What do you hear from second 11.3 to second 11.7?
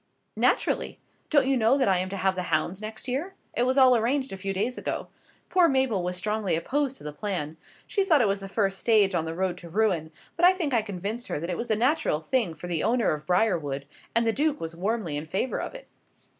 that it was